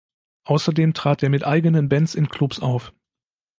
Außerdem 0.45 0.95
trat 0.95 1.21
er 1.21 1.29
mit 1.29 1.45
eigenen 1.45 1.87
Bands 1.87 2.15
in 2.15 2.27
Clubs 2.27 2.59
auf. 2.59 2.91